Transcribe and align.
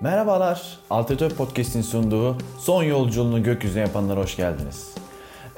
Merhabalar, 0.00 0.78
Altitör 0.90 1.30
Podcast'in 1.30 1.82
sunduğu 1.82 2.36
Son 2.58 2.82
Yolculuğunu 2.82 3.42
Gökyüzüne 3.42 3.82
Yapanlara 3.82 4.20
hoş 4.20 4.36
geldiniz. 4.36 4.94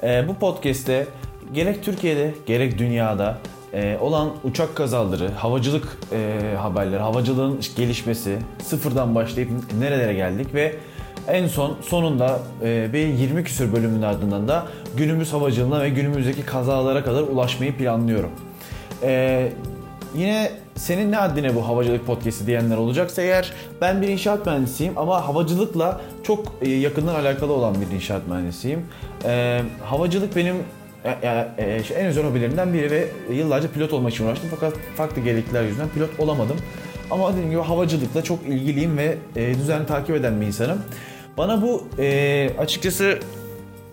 Ee, 0.03 0.25
bu 0.27 0.35
podcast'te 0.35 1.07
gerek 1.53 1.83
Türkiye'de 1.83 2.33
gerek 2.45 2.77
dünyada 2.77 3.37
e, 3.73 3.97
olan 4.01 4.31
uçak 4.43 4.75
kazaları, 4.75 5.31
havacılık 5.31 5.97
e, 6.11 6.55
haberleri, 6.57 6.99
havacılığın 6.99 7.59
gelişmesi, 7.75 8.37
sıfırdan 8.63 9.15
başlayıp 9.15 9.49
nerelere 9.79 10.13
geldik 10.13 10.53
ve 10.53 10.75
en 11.27 11.47
son 11.47 11.77
sonunda 11.81 12.39
e, 12.63 12.93
bir 12.93 13.07
20 13.07 13.43
küsür 13.43 13.73
bölümün 13.73 14.01
ardından 14.01 14.47
da 14.47 14.67
günümüz 14.97 15.33
havacılığına 15.33 15.81
ve 15.81 15.89
günümüzdeki 15.89 16.45
kazalara 16.45 17.03
kadar 17.03 17.21
ulaşmayı 17.21 17.77
planlıyorum. 17.77 18.31
E, 19.03 19.51
yine 20.15 20.51
senin 20.79 21.11
ne 21.11 21.15
haddine 21.15 21.55
bu 21.55 21.67
havacılık 21.67 22.05
podcast'i 22.05 22.47
diyenler 22.47 22.77
olacaksa 22.77 23.21
eğer 23.21 23.53
ben 23.81 24.01
bir 24.01 24.07
inşaat 24.07 24.45
mühendisiyim 24.45 24.97
ama 24.97 25.27
havacılıkla 25.27 26.01
çok 26.23 26.53
e, 26.61 26.69
yakından 26.69 27.15
alakalı 27.15 27.53
olan 27.53 27.75
bir 27.81 27.95
inşaat 27.95 28.27
mühendisiyim. 28.27 28.85
E, 29.25 29.61
havacılık 29.83 30.35
benim 30.35 30.55
e, 31.05 31.09
e, 31.57 31.81
en 31.95 32.05
özel 32.05 32.25
hobilerimden 32.25 32.73
biri 32.73 32.91
ve 32.91 33.07
yıllarca 33.33 33.71
pilot 33.71 33.93
olmak 33.93 34.13
için 34.13 34.25
uğraştım 34.25 34.49
fakat 34.51 34.73
farklı 34.95 35.21
gerekliler 35.21 35.63
yüzünden 35.63 35.89
pilot 35.89 36.19
olamadım. 36.19 36.57
Ama 37.11 37.31
dediğim 37.31 37.49
gibi 37.49 37.61
havacılıkla 37.61 38.23
çok 38.23 38.39
ilgiliyim 38.47 38.97
ve 38.97 39.17
düzenli 39.35 39.85
takip 39.85 40.15
eden 40.15 40.41
bir 40.41 40.45
insanım. 40.45 40.81
Bana 41.37 41.61
bu 41.61 41.87
açıkçası 42.59 43.19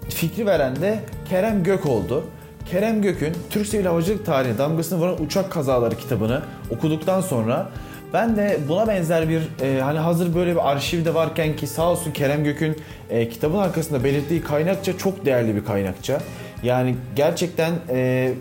fikri 0.09 0.47
veren 0.47 0.77
de 0.77 1.01
Kerem 1.29 1.63
Gök 1.63 1.87
oldu. 1.87 2.25
Kerem 2.71 3.03
Gök'ün 3.03 3.33
Türk 3.51 3.67
Sivil 3.67 3.85
Havacılık 3.85 4.27
Tarihi 4.27 4.59
damgasını 4.59 4.99
vuran 4.99 5.23
uçak 5.23 5.53
kazaları 5.53 5.97
kitabını 5.97 6.43
okuduktan 6.71 7.21
sonra 7.21 7.69
ben 8.13 8.37
de 8.37 8.59
buna 8.69 8.89
benzer 8.89 9.29
bir 9.29 9.43
e, 9.63 9.81
hani 9.81 9.99
hazır 9.99 10.35
böyle 10.35 10.53
bir 10.53 10.71
arşivde 10.71 11.15
varken 11.15 11.57
ki 11.57 11.67
sağ 11.67 11.91
olsun 11.91 12.13
Kerem 12.13 12.45
Gök'ün 12.45 12.77
e, 13.11 13.29
kitabın 13.29 13.59
arkasında 13.59 14.05
belirttiği 14.05 14.43
kaynakça 14.43 14.99
çok 14.99 15.25
değerli 15.25 15.57
bir 15.57 15.65
kaynakça. 15.65 16.21
Yani 16.63 16.97
gerçekten 17.17 17.73
e, 17.89 18.33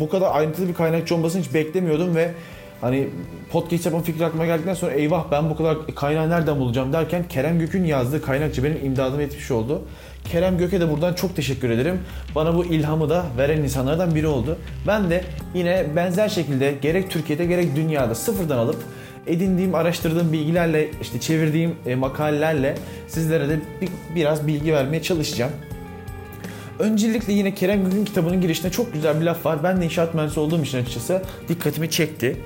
bu 0.00 0.08
kadar 0.08 0.36
ayrıntılı 0.36 0.68
bir 0.68 0.74
kaynakçı 0.74 1.14
olmasını 1.14 1.42
hiç 1.42 1.54
beklemiyordum 1.54 2.16
ve 2.16 2.30
hani 2.80 3.08
podcast 3.50 3.86
yapma 3.86 4.02
fikri 4.02 4.24
aklıma 4.24 4.46
geldikten 4.46 4.74
sonra 4.74 4.92
eyvah 4.92 5.24
ben 5.30 5.50
bu 5.50 5.56
kadar 5.56 5.86
kaynağı 5.94 6.30
nereden 6.30 6.58
bulacağım 6.58 6.92
derken 6.92 7.28
Kerem 7.28 7.58
Gök'ün 7.58 7.84
yazdığı 7.84 8.22
kaynakça 8.22 8.64
benim 8.64 8.84
imdadıma 8.84 9.22
yetmiş 9.22 9.50
oldu. 9.50 9.82
Kerem 10.32 10.58
Gök'e 10.58 10.80
de 10.80 10.90
buradan 10.90 11.14
çok 11.14 11.36
teşekkür 11.36 11.70
ederim. 11.70 12.00
Bana 12.34 12.54
bu 12.54 12.64
ilhamı 12.64 13.10
da 13.10 13.24
veren 13.38 13.62
insanlardan 13.62 14.14
biri 14.14 14.26
oldu. 14.26 14.58
Ben 14.86 15.10
de 15.10 15.24
yine 15.54 15.86
benzer 15.96 16.28
şekilde 16.28 16.74
gerek 16.82 17.10
Türkiye'de 17.10 17.46
gerek 17.46 17.76
dünyada 17.76 18.14
sıfırdan 18.14 18.58
alıp 18.58 18.76
edindiğim, 19.26 19.74
araştırdığım 19.74 20.32
bilgilerle, 20.32 20.90
işte 21.02 21.20
çevirdiğim 21.20 21.76
e, 21.86 21.94
makalelerle 21.94 22.74
sizlere 23.08 23.48
de 23.48 23.60
bir, 23.80 23.88
biraz 24.14 24.46
bilgi 24.46 24.72
vermeye 24.72 25.02
çalışacağım. 25.02 25.52
Öncelikle 26.78 27.32
yine 27.32 27.54
Kerem 27.54 27.84
Gök'ün 27.84 28.04
kitabının 28.04 28.40
girişinde 28.40 28.70
çok 28.70 28.92
güzel 28.92 29.20
bir 29.20 29.24
laf 29.24 29.46
var. 29.46 29.62
Ben 29.62 29.80
de 29.80 29.84
inşaat 29.84 30.14
mühendisi 30.14 30.40
olduğum 30.40 30.62
için 30.62 30.78
açıkçası 30.78 31.22
dikkatimi 31.48 31.90
çekti. 31.90 32.36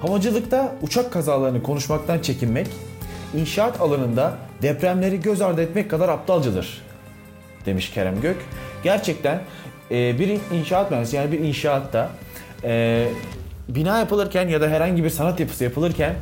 Havacılıkta 0.00 0.74
uçak 0.82 1.12
kazalarını 1.12 1.62
konuşmaktan 1.62 2.18
çekinmek, 2.18 2.66
inşaat 3.36 3.80
alanında 3.80 4.34
depremleri 4.62 5.20
göz 5.20 5.40
ardı 5.40 5.62
etmek 5.62 5.90
kadar 5.90 6.08
aptalcadır 6.08 6.82
demiş 7.66 7.90
Kerem 7.90 8.20
Gök. 8.20 8.36
Gerçekten 8.82 9.40
e, 9.90 10.18
bir 10.18 10.40
inşaat 10.52 10.90
mühendisi 10.90 11.16
yani 11.16 11.32
bir 11.32 11.38
inşaatta 11.38 12.10
e, 12.64 13.06
bina 13.68 13.98
yapılırken 13.98 14.48
ya 14.48 14.60
da 14.60 14.68
herhangi 14.68 15.04
bir 15.04 15.10
sanat 15.10 15.40
yapısı 15.40 15.64
yapılırken 15.64 16.14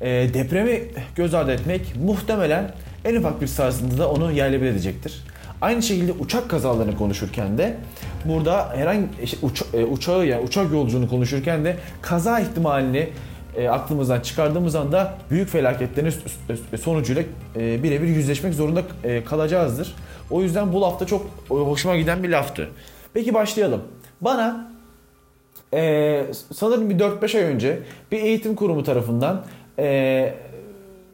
e, 0.00 0.06
depremi 0.34 0.82
göz 1.16 1.34
ardı 1.34 1.52
etmek 1.52 1.96
muhtemelen 2.04 2.72
en 3.04 3.16
ufak 3.16 3.40
bir 3.40 3.46
sarsıntıda 3.46 4.10
onu 4.10 4.32
yerle 4.32 4.62
bir 4.62 4.66
edecektir. 4.66 5.24
Aynı 5.60 5.82
şekilde 5.82 6.12
uçak 6.12 6.50
kazalarını 6.50 6.96
konuşurken 6.96 7.58
de 7.58 7.76
burada 8.24 8.76
herhangi 8.76 9.06
işte 9.22 9.36
uça, 9.42 9.64
e, 9.74 9.84
uçağı 9.84 10.26
yani 10.26 10.42
uçak 10.42 10.72
yolculuğunu 10.72 11.08
konuşurken 11.08 11.64
de 11.64 11.76
kaza 12.02 12.40
ihtimalini 12.40 13.08
e, 13.56 13.68
aklımızdan 13.68 14.20
çıkardığımız 14.20 14.74
anda 14.74 15.14
büyük 15.30 15.48
felaketlerin 15.48 16.14
sonucuyla 16.80 17.22
e, 17.56 17.82
birebir 17.82 18.08
yüzleşmek 18.08 18.54
zorunda 18.54 18.82
e, 19.04 19.24
kalacağızdır. 19.24 19.94
O 20.30 20.42
yüzden 20.42 20.72
bu 20.72 20.80
lafta 20.80 21.06
çok 21.06 21.26
hoşuma 21.48 21.96
giden 21.96 22.22
bir 22.22 22.28
laftı. 22.28 22.68
Peki 23.14 23.34
başlayalım. 23.34 23.82
Bana 24.20 24.70
e, 25.74 26.26
sanırım 26.52 26.90
bir 26.90 26.98
4-5 26.98 27.38
ay 27.38 27.44
önce 27.44 27.78
bir 28.12 28.18
eğitim 28.22 28.54
kurumu 28.54 28.84
tarafından 28.84 29.44
e, 29.78 30.34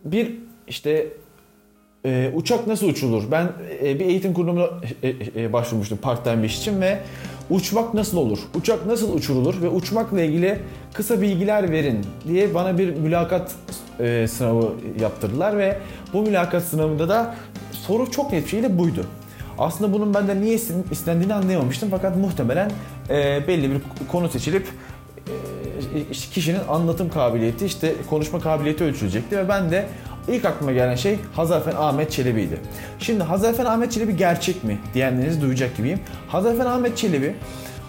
bir 0.05 0.35
işte 0.69 1.07
e, 2.05 2.31
uçak 2.35 2.67
nasıl 2.67 2.89
uçulur? 2.89 3.23
Ben 3.31 3.53
e, 3.85 4.01
bir 4.01 4.05
eğitim 4.05 4.35
kurumuna 4.35 4.67
e, 5.03 5.15
e, 5.37 5.53
başvurmuştum 5.53 5.99
part-time 5.99 6.43
bir 6.43 6.49
iş 6.49 6.59
için 6.59 6.81
ve 6.81 6.99
uçmak 7.51 7.95
nasıl 7.95 8.17
olur? 8.17 8.39
Uçak 8.55 8.87
nasıl 8.87 9.15
uçurulur 9.15 9.63
ve 9.63 9.69
uçmakla 9.69 10.21
ilgili 10.23 10.59
kısa 10.93 11.21
bilgiler 11.21 11.71
verin 11.71 12.07
diye 12.29 12.55
bana 12.55 12.79
bir 12.79 12.97
mülakat 12.97 13.55
e, 14.01 14.27
sınavı 14.29 14.73
yaptırdılar 15.01 15.59
ve 15.59 15.79
bu 16.13 16.23
mülakat 16.23 16.63
sınavında 16.63 17.09
da 17.09 17.35
soru 17.73 18.11
çok 18.11 18.33
net 18.33 18.45
bir 18.45 18.51
şekilde 18.51 18.79
buydu. 18.79 19.07
Aslında 19.59 19.93
bunun 19.93 20.15
benden 20.15 20.43
niye 20.43 20.59
istendiğini 20.91 21.35
anlayamamıştım 21.35 21.89
fakat 21.91 22.17
muhtemelen 22.17 22.71
e, 23.11 23.49
belli 23.49 23.71
bir 23.71 23.81
konu 24.09 24.29
seçilip 24.29 24.67
e, 25.95 26.13
kişinin 26.13 26.61
anlatım 26.69 27.11
kabiliyeti 27.11 27.67
işte 27.67 27.95
konuşma 28.11 28.41
kabiliyeti 28.41 28.85
ölçülecekti 28.85 29.37
ve 29.37 29.49
ben 29.49 29.71
de 29.71 29.87
ilk 30.31 30.45
aklıma 30.45 30.73
gelen 30.73 30.95
şey 30.95 31.19
Hazarfen 31.37 31.75
Ahmet 31.79 32.13
Çelebi'ydi. 32.13 32.61
Şimdi 32.99 33.25
Hazarfen 33.25 33.65
Ahmet 33.65 33.93
Çelebi 33.93 34.17
gerçek 34.17 34.65
mi 34.65 34.79
diyenlerinizi 34.95 35.41
duyacak 35.41 35.77
gibiyim. 35.77 36.01
Hazarfen 36.29 36.67
Ahmet 36.67 36.97
Çelebi 36.97 37.35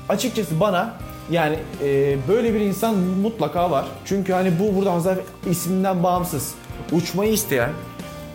açıkçası 0.09 0.59
bana 0.59 0.94
yani 1.31 1.56
e, 1.84 2.18
böyle 2.28 2.53
bir 2.53 2.59
insan 2.59 2.96
mutlaka 2.96 3.72
var. 3.72 3.85
Çünkü 4.06 4.34
hani 4.34 4.52
bu 4.59 4.75
burada 4.75 4.94
Hazarfen 4.94 5.24
isminden 5.50 6.03
bağımsız 6.03 6.53
uçmayı 6.91 7.34
isteyen 7.34 7.69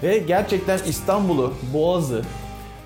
ve 0.02 0.18
gerçekten 0.18 0.78
İstanbul'u, 0.88 1.54
Boğaz'ı, 1.74 2.22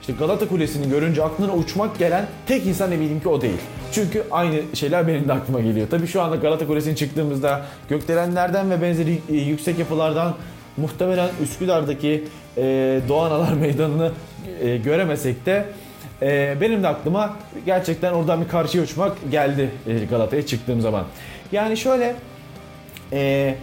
işte 0.01 0.13
Galata 0.13 0.49
Kulesi'ni 0.49 0.91
görünce 0.91 1.23
aklına 1.23 1.55
uçmak 1.55 1.99
gelen 1.99 2.27
tek 2.47 2.67
insan 2.67 2.93
eminim 2.93 3.21
ki 3.21 3.29
o 3.29 3.41
değil. 3.41 3.61
Çünkü 3.93 4.25
aynı 4.31 4.61
şeyler 4.75 5.09
benim 5.09 5.29
de 5.29 5.33
aklıma 5.33 5.61
geliyor. 5.61 5.87
Tabii 5.91 6.07
şu 6.07 6.23
anda 6.23 6.37
Galata 6.37 6.67
Kulesi'ne 6.67 6.97
çıktığımızda 6.97 7.67
gökdelenlerden 7.89 8.71
ve 8.71 8.83
benzeri 8.83 9.19
e, 9.29 9.35
yüksek 9.35 9.79
yapılardan 9.79 10.35
muhtemelen 10.81 11.29
Üsküdar'daki 11.43 12.25
e, 12.57 12.63
Doğan 13.09 13.59
Meydanı'nı 13.61 14.13
e, 14.61 14.77
göremesek 14.77 15.47
de 15.47 15.65
e, 16.23 16.57
benim 16.61 16.83
de 16.83 16.89
aklıma 16.89 17.37
gerçekten 17.67 18.13
oradan 18.13 18.41
bir 18.45 18.49
karşıya 18.49 18.85
uçmak 18.85 19.17
geldi 19.31 19.71
e, 19.87 20.05
Galata'ya 20.05 20.47
çıktığım 20.47 20.81
zaman. 20.81 21.05
Yani 21.53 21.77
şöyle 21.77 22.15
e, 23.13 23.55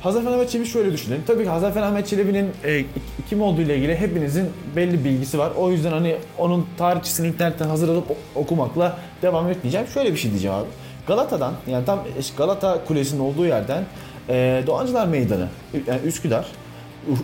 Hazarfen 0.00 0.32
Ahmet 0.32 0.50
Çelebi 0.50 0.66
şöyle 0.66 0.92
düşünün. 0.92 1.20
Tabii 1.26 1.44
ki 1.44 1.48
Hazarfen 1.48 1.82
Ahmet 1.82 2.06
Çelebi'nin 2.06 2.50
e, 2.64 2.84
kim 3.28 3.42
olduğu 3.42 3.60
ile 3.60 3.76
ilgili 3.76 3.96
hepinizin 3.96 4.50
belli 4.76 5.04
bilgisi 5.04 5.38
var. 5.38 5.52
O 5.56 5.70
yüzden 5.70 5.92
hani 5.92 6.16
onun 6.38 6.66
tarihçisini 6.78 7.26
internetten 7.28 7.68
hazır 7.68 7.88
alıp 7.88 8.04
okumakla 8.34 8.98
devam 9.22 9.50
etmeyeceğim. 9.50 9.86
Şöyle 9.86 10.12
bir 10.12 10.16
şey 10.16 10.30
diyeceğim 10.30 10.56
abi. 10.56 10.68
Galata'dan 11.06 11.52
yani 11.66 11.84
tam 11.84 12.00
Galata 12.36 12.84
Kulesi'nin 12.84 13.20
olduğu 13.20 13.46
yerden 13.46 13.84
e, 14.28 14.62
Doğancılar 14.66 15.06
Meydanı 15.06 15.48
yani 15.86 16.00
Üsküdar 16.04 16.46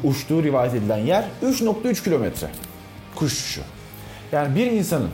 uçtuğu 0.04 0.42
rivayet 0.42 0.74
edilen 0.74 0.98
yer 0.98 1.24
3.3 1.42 2.04
kilometre 2.04 2.46
kuş 3.14 3.32
uçuşu. 3.32 3.60
Yani 4.32 4.54
bir 4.56 4.66
insanın 4.66 5.10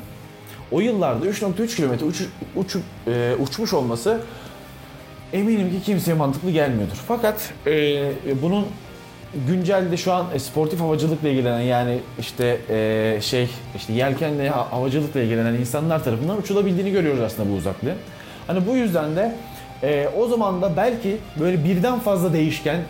o 0.72 0.80
yıllarda 0.80 1.26
3.3 1.26 1.76
kilometre 1.76 2.06
uç, 2.06 2.22
uç, 2.56 2.76
e, 3.06 3.34
uçmuş 3.42 3.72
olması 3.72 4.20
eminim 5.32 5.70
ki 5.70 5.82
kimseye 5.82 6.14
mantıklı 6.14 6.50
gelmiyordur. 6.50 6.96
Fakat 7.08 7.52
e, 7.66 8.12
bunun 8.42 8.66
güncelde 9.48 9.96
şu 9.96 10.12
an 10.12 10.26
e, 10.34 10.38
sportif 10.38 10.80
havacılıkla 10.80 11.28
ilgilenen 11.28 11.60
yani 11.60 11.98
işte 12.18 12.60
e, 12.70 13.18
şey 13.20 13.50
işte 13.76 13.92
yelkenle 13.92 14.48
havacılıkla 14.48 15.20
ilgilenen 15.20 15.54
insanlar 15.54 16.04
tarafından 16.04 16.38
uçulabildiğini 16.38 16.90
görüyoruz 16.90 17.20
aslında 17.20 17.50
bu 17.50 17.54
uzaklığın. 17.54 17.96
Hani 18.46 18.66
bu 18.66 18.76
yüzden 18.76 19.16
de 19.16 19.34
e, 19.82 20.08
o 20.18 20.26
zaman 20.28 20.62
da 20.62 20.76
belki 20.76 21.16
böyle 21.40 21.64
birden 21.64 21.98
fazla 21.98 22.32
değişken 22.32 22.80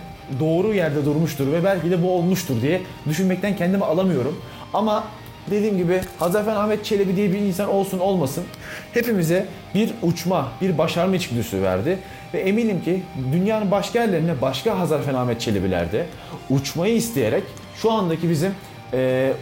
doğru 0.40 0.74
yerde 0.74 1.04
durmuştur 1.04 1.52
ve 1.52 1.64
belki 1.64 1.90
de 1.90 2.02
bu 2.02 2.10
olmuştur 2.10 2.62
diye 2.62 2.82
düşünmekten 3.08 3.56
kendimi 3.56 3.84
alamıyorum. 3.84 4.40
Ama 4.74 5.04
dediğim 5.50 5.76
gibi 5.76 6.00
Hazarfen 6.18 6.56
Ahmet 6.56 6.84
Çelebi 6.84 7.16
diye 7.16 7.32
bir 7.32 7.38
insan 7.38 7.68
olsun 7.68 7.98
olmasın 7.98 8.44
hepimize 8.92 9.46
bir 9.74 9.90
uçma, 10.02 10.48
bir 10.60 10.78
başarma 10.78 11.16
içgüdüsü 11.16 11.62
verdi. 11.62 11.98
Ve 12.34 12.40
eminim 12.40 12.82
ki 12.82 13.02
dünyanın 13.32 13.70
başka 13.70 14.00
yerlerine 14.00 14.40
başka 14.42 14.78
Hazarfen 14.78 15.14
Ahmet 15.14 15.40
Çelebiler'de 15.40 16.06
uçmayı 16.50 16.94
isteyerek 16.94 17.44
şu 17.76 17.92
andaki 17.92 18.30
bizim 18.30 18.52
e, 18.92 19.32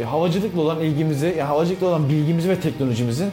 e, 0.00 0.04
havacılıkla 0.04 0.60
olan 0.60 0.80
ilgimizi, 0.80 1.26
yani 1.26 1.42
havacılıkla 1.42 1.86
olan 1.86 2.08
bilgimizi 2.08 2.48
ve 2.48 2.60
teknolojimizin 2.60 3.32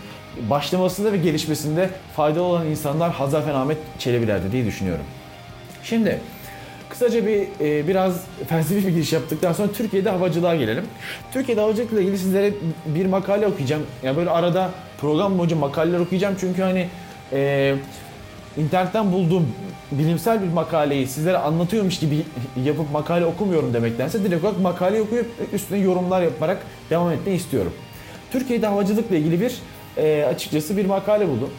başlamasında 0.49 1.13
ve 1.13 1.17
gelişmesinde 1.17 1.89
faydalı 2.15 2.43
olan 2.43 2.67
insanlar 2.67 3.11
Hazarfen 3.11 3.53
Ahmet 3.53 3.77
Çelebiler'de 3.99 4.51
diye 4.51 4.65
düşünüyorum. 4.65 5.05
Şimdi 5.83 6.19
kısaca 6.99 7.25
bir 7.25 7.47
e, 7.59 7.87
biraz 7.87 8.23
felsefi 8.47 8.87
bir 8.87 8.93
giriş 8.93 9.13
yaptıktan 9.13 9.53
sonra 9.53 9.71
Türkiye'de 9.71 10.09
havacılığa 10.09 10.55
gelelim. 10.55 10.83
Türkiye'de 11.33 11.61
havacılıkla 11.61 12.01
ilgili 12.01 12.17
sizlere 12.17 12.53
bir 12.85 13.05
makale 13.05 13.47
okuyacağım. 13.47 13.81
Ya 13.81 13.87
yani 14.07 14.17
böyle 14.17 14.29
arada 14.29 14.69
program 15.01 15.37
boyunca 15.37 15.55
makaleler 15.55 15.99
okuyacağım 15.99 16.35
çünkü 16.39 16.61
hani 16.61 16.87
e, 17.33 17.75
internetten 18.57 19.11
bulduğum 19.11 19.47
bilimsel 19.91 20.43
bir 20.43 20.47
makaleyi 20.47 21.07
sizlere 21.07 21.37
anlatıyormuş 21.37 21.99
gibi 21.99 22.21
yapıp 22.65 22.91
makale 22.91 23.25
okumuyorum 23.25 23.73
demektense 23.73 24.23
direkt 24.23 24.43
olarak 24.43 24.59
makale 24.59 25.01
okuyup 25.01 25.31
üstüne 25.53 25.77
yorumlar 25.77 26.21
yaparak 26.21 26.57
devam 26.89 27.11
etmeyi 27.11 27.37
istiyorum. 27.37 27.73
Türkiye'de 28.31 28.67
havacılıkla 28.67 29.15
ilgili 29.15 29.41
bir 29.41 29.55
e, 29.97 30.25
açıkçası 30.25 30.77
bir 30.77 30.85
makale 30.85 31.27
buldum. 31.27 31.49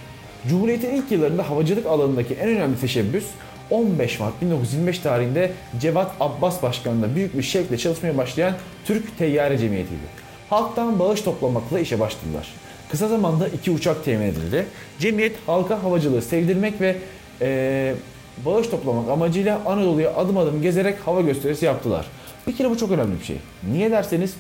Cumhuriyet'in 0.49 0.91
ilk 0.91 1.11
yıllarında 1.11 1.51
havacılık 1.51 1.87
alanındaki 1.87 2.35
en 2.35 2.49
önemli 2.49 2.81
teşebbüs 2.81 3.25
15 3.71 4.21
Mart 4.21 4.43
1925 4.43 4.99
tarihinde 4.99 5.53
Cevat 5.81 6.11
Abbas 6.21 6.63
Başkanı'nda 6.63 7.15
büyük 7.15 7.39
bir 7.39 7.43
şevkle 7.43 7.79
çalışmaya 7.79 8.17
başlayan 8.17 8.55
Türk 8.85 9.19
Teyyare 9.19 9.59
Cemiyeti'ydi. 9.59 10.27
Halktan 10.51 10.99
bağış 10.99 11.21
toplamakla 11.21 11.81
işe 11.81 12.01
başladılar. 12.01 12.49
Kısa 12.91 13.09
zamanda 13.09 13.49
iki 13.49 13.71
uçak 13.71 14.05
temin 14.05 14.27
edildi. 14.27 14.67
Cemiyet 14.99 15.37
halka 15.47 15.83
havacılığı 15.83 16.23
sevdirmek 16.23 16.81
ve 16.81 16.97
e, 17.41 17.95
bağış 18.45 18.67
toplamak 18.67 19.09
amacıyla 19.09 19.61
Anadolu'ya 19.67 20.15
adım 20.15 20.39
adım 20.39 20.63
gezerek 20.63 20.99
hava 21.05 21.21
gösterisi 21.21 21.65
yaptılar. 21.65 22.07
Bir 22.47 22.57
kere 22.57 22.71
bu 22.71 22.79
çok 22.79 22.91
önemli 22.91 23.21
bir 23.21 23.25
şey. 23.25 23.37
Niye 23.73 23.91
derseniz 23.91 24.35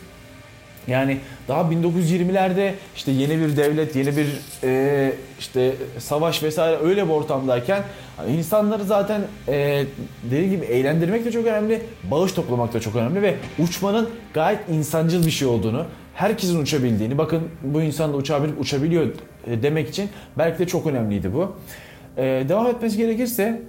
yani 0.86 1.18
daha 1.48 1.60
1920'lerde 1.60 2.72
işte 2.96 3.12
yeni 3.12 3.38
bir 3.38 3.56
devlet, 3.56 3.96
yeni 3.96 4.16
bir 4.16 4.26
e, 4.64 5.12
işte 5.38 5.72
savaş 5.98 6.42
vesaire 6.42 6.76
öyle 6.82 7.04
bir 7.04 7.10
ortamdayken 7.10 7.82
insanları 8.28 8.84
zaten 8.84 9.22
e, 9.48 9.84
dediğim 10.30 10.50
gibi 10.50 10.64
eğlendirmek 10.64 11.24
de 11.24 11.32
çok 11.32 11.46
önemli, 11.46 11.82
bağış 12.10 12.32
toplamak 12.32 12.74
da 12.74 12.80
çok 12.80 12.96
önemli 12.96 13.22
ve 13.22 13.34
uçmanın 13.58 14.10
gayet 14.34 14.68
insancıl 14.68 15.26
bir 15.26 15.30
şey 15.30 15.48
olduğunu, 15.48 15.84
herkesin 16.14 16.62
uçabildiğini, 16.62 17.18
bakın 17.18 17.42
bu 17.62 17.82
insan 17.82 18.12
da 18.12 18.16
uçabilip 18.16 18.60
uçabiliyor 18.60 19.06
demek 19.46 19.88
için 19.88 20.08
belki 20.38 20.58
de 20.58 20.66
çok 20.66 20.86
önemliydi 20.86 21.34
bu. 21.34 21.56
E, 22.16 22.22
devam 22.48 22.66
etmesi 22.66 22.96
gerekirse 22.96 23.62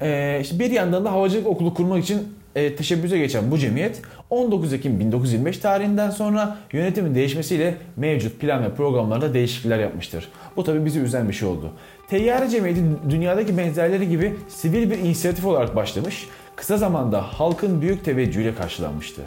e, 0.00 0.38
işte 0.40 0.58
bir 0.58 0.70
yandan 0.70 1.04
da 1.04 1.12
havacılık 1.12 1.46
okulu 1.46 1.74
kurmak 1.74 2.04
için 2.04 2.34
e, 2.54 2.76
teşebbüse 2.76 3.18
geçen 3.18 3.50
bu 3.50 3.58
cemiyet 3.58 4.02
19 4.30 4.72
Ekim 4.72 5.00
1925 5.00 5.58
tarihinden 5.58 6.10
sonra 6.10 6.56
yönetimin 6.72 7.14
değişmesiyle 7.14 7.74
mevcut 7.96 8.40
plan 8.40 8.64
ve 8.64 8.74
programlarda 8.74 9.34
değişiklikler 9.34 9.78
yapmıştır. 9.78 10.28
Bu 10.56 10.64
tabi 10.64 10.84
bizi 10.84 11.00
üzen 11.00 11.28
bir 11.28 11.34
şey 11.34 11.48
oldu. 11.48 11.70
Teyyare 12.08 12.48
Cemiyeti 12.48 12.82
dünyadaki 13.10 13.58
benzerleri 13.58 14.08
gibi 14.08 14.34
sivil 14.48 14.90
bir 14.90 14.98
inisiyatif 14.98 15.46
olarak 15.46 15.76
başlamış, 15.76 16.28
kısa 16.56 16.76
zamanda 16.76 17.22
halkın 17.22 17.80
büyük 17.80 18.04
teveccühüyle 18.04 18.54
karşılanmıştı. 18.54 19.22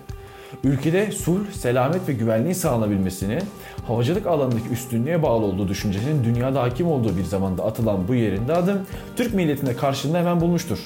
Ülkede 0.64 1.12
sulh, 1.12 1.52
selamet 1.52 2.10
ve 2.10 2.14
güvenliğin 2.14 2.54
sağlanabilmesini, 2.54 3.40
havacılık 3.88 4.28
alanındaki 4.28 4.70
üstünlüğe 4.70 5.24
bağlı 5.24 5.46
olduğu 5.46 5.68
düşüncesinin 5.68 6.24
dünyada 6.24 6.62
hakim 6.62 6.88
olduğu 6.88 7.18
bir 7.18 7.24
zamanda 7.24 7.64
atılan 7.64 8.08
bu 8.08 8.16
yerinde 8.16 8.54
adım 8.54 8.80
Türk 9.16 9.34
milletine 9.34 9.76
karşılığını 9.76 10.18
hemen 10.18 10.42
bulmuştur. 10.42 10.80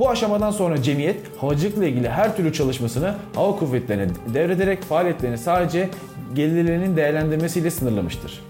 Bu 0.00 0.10
aşamadan 0.10 0.50
sonra 0.50 0.82
cemiyet 0.82 1.16
havacılıkla 1.38 1.84
ilgili 1.84 2.08
her 2.08 2.36
türlü 2.36 2.52
çalışmasını 2.52 3.14
hava 3.34 3.56
kuvvetlerine 3.56 4.08
devrederek 4.34 4.82
faaliyetlerini 4.82 5.38
sadece 5.38 5.88
gelirlerinin 6.34 6.96
değerlendirmesiyle 6.96 7.70
sınırlamıştır. 7.70 8.44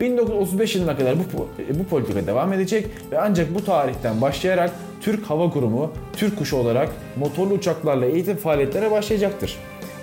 1935 0.00 0.74
yılına 0.74 0.96
kadar 0.96 1.16
bu, 1.18 1.48
bu 1.78 1.84
politika 1.84 2.26
devam 2.26 2.52
edecek 2.52 2.86
ve 3.12 3.20
ancak 3.20 3.54
bu 3.54 3.64
tarihten 3.64 4.20
başlayarak 4.20 4.70
Türk 5.00 5.30
Hava 5.30 5.50
Kurumu, 5.50 5.92
Türk 6.16 6.38
Kuşu 6.38 6.56
olarak 6.56 6.88
motorlu 7.16 7.54
uçaklarla 7.54 8.06
eğitim 8.06 8.36
faaliyetlere 8.36 8.90
başlayacaktır. 8.90 9.56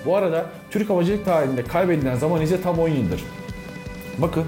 Bu 0.06 0.16
arada 0.16 0.46
Türk 0.70 0.90
havacılık 0.90 1.24
tarihinde 1.24 1.62
kaybedilen 1.62 2.16
zaman 2.16 2.40
ise 2.40 2.62
tam 2.62 2.78
10 2.78 2.88
yıldır. 2.88 3.24
Bakın 4.18 4.44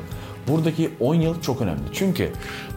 buradaki 0.49 0.91
10 1.01 1.15
yıl 1.15 1.41
çok 1.41 1.61
önemli. 1.61 1.81
Çünkü 1.93 2.31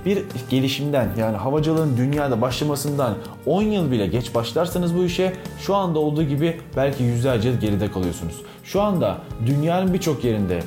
bir 0.06 0.24
gelişimden 0.50 1.10
yani 1.18 1.38
havacılığın 1.38 1.98
dünyada 1.98 2.42
başlamasından 2.42 3.16
10 3.46 3.62
yıl 3.62 3.92
bile 3.92 4.08
geç 4.08 4.36
başlarsanız 4.36 4.96
bu 4.96 5.06
işe 5.06 5.34
şu 5.60 5.76
anda 5.76 6.00
olduğu 6.00 6.24
gibi 6.24 6.60
belki 6.76 7.04
yüzlerce 7.04 7.50
yıl 7.50 7.60
geride 7.60 7.92
kalıyorsunuz. 7.92 8.36
Şu 8.64 8.82
anda 8.82 9.18
dünyanın 9.46 9.94
birçok 9.94 10.24
yerinde 10.24 10.60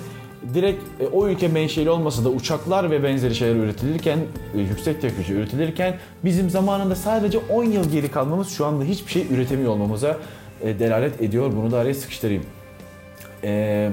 direkt 0.55 0.83
e, 1.01 1.07
o 1.07 1.29
ülke 1.29 1.49
menşeli 1.49 1.91
olmasa 1.91 2.25
da 2.25 2.29
uçaklar 2.29 2.91
ve 2.91 3.03
benzeri 3.03 3.35
şeyler 3.35 3.55
üretilirken, 3.55 4.19
e, 4.55 4.61
yüksek 4.61 5.01
teknoloji 5.01 5.35
üretilirken 5.35 5.99
bizim 6.25 6.51
zamanında 6.51 6.95
sadece 6.95 7.39
10 7.39 7.65
yıl 7.65 7.91
geri 7.91 8.09
kalmamız 8.09 8.49
şu 8.49 8.67
anda 8.67 8.85
hiçbir 8.85 9.11
şey 9.11 9.27
üretemiyor 9.31 9.73
olmamıza 9.73 10.17
e, 10.63 10.79
delalet 10.79 11.23
ediyor. 11.23 11.53
Bunu 11.57 11.71
da 11.71 11.79
araya 11.79 11.95
sıkıştırayım. 11.95 12.43
Eee 13.43 13.91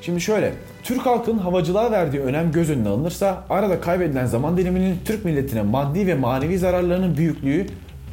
Şimdi 0.00 0.20
şöyle, 0.20 0.54
Türk 0.82 1.06
halkının 1.06 1.38
havacılığa 1.38 1.90
verdiği 1.90 2.20
önem 2.20 2.52
göz 2.52 2.70
önüne 2.70 2.88
alınırsa 2.88 3.44
arada 3.50 3.80
kaybedilen 3.80 4.26
zaman 4.26 4.56
diliminin 4.56 4.98
Türk 5.04 5.24
milletine 5.24 5.62
maddi 5.62 6.06
ve 6.06 6.14
manevi 6.14 6.58
zararlarının 6.58 7.16
büyüklüğü 7.16 7.66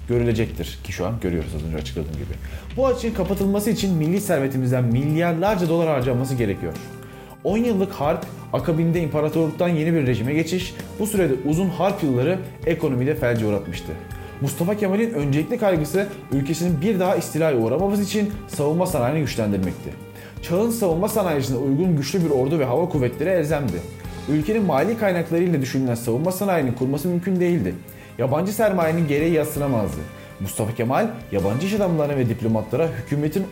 görülecektir. 0.09 0.79
Ki 0.83 0.91
şu 0.91 1.05
an 1.05 1.13
görüyoruz 1.21 1.51
az 1.55 1.63
önce 1.63 1.77
açıkladığım 1.77 2.13
gibi. 2.13 2.33
Bu 2.77 2.87
açığın 2.87 3.13
kapatılması 3.13 3.69
için 3.69 3.93
milli 3.93 4.21
servetimizden 4.21 4.83
milyarlarca 4.83 5.69
dolar 5.69 5.87
harcanması 5.87 6.35
gerekiyor. 6.35 6.73
10 7.43 7.57
yıllık 7.57 7.93
harp, 7.93 8.25
akabinde 8.53 9.01
imparatorluktan 9.01 9.67
yeni 9.67 9.93
bir 9.93 10.07
rejime 10.07 10.33
geçiş, 10.33 10.73
bu 10.99 11.07
sürede 11.07 11.33
uzun 11.45 11.69
harp 11.69 12.03
yılları 12.03 12.39
ekonomide 12.65 13.15
felce 13.15 13.45
uğratmıştı. 13.45 13.91
Mustafa 14.41 14.77
Kemal'in 14.77 15.13
öncelikli 15.13 15.57
kaygısı 15.57 16.07
ülkesinin 16.31 16.81
bir 16.81 16.99
daha 16.99 17.15
istilaya 17.15 17.57
uğramaması 17.57 18.01
için 18.01 18.31
savunma 18.47 18.85
sanayini 18.85 19.19
güçlendirmekti 19.19 20.06
çağın 20.41 20.69
savunma 20.69 21.07
sanayisine 21.07 21.57
uygun 21.57 21.97
güçlü 21.97 22.25
bir 22.25 22.29
ordu 22.29 22.59
ve 22.59 22.65
hava 22.65 22.89
kuvvetleri 22.89 23.29
elzemdi. 23.29 23.81
Ülkenin 24.29 24.63
mali 24.63 24.97
kaynaklarıyla 24.97 25.61
düşünülen 25.61 25.95
savunma 25.95 26.31
sanayinin 26.31 26.73
kurması 26.73 27.07
mümkün 27.07 27.39
değildi. 27.39 27.75
Yabancı 28.17 28.53
sermayenin 28.53 29.07
gereği 29.07 29.33
yatsınamazdı. 29.33 29.99
Mustafa 30.39 30.75
Kemal 30.75 31.07
yabancı 31.31 31.67
iş 31.67 31.73
adamlarına 31.73 32.17
ve 32.17 32.29
diplomatlara 32.29 32.87
hükümetin 32.87 33.43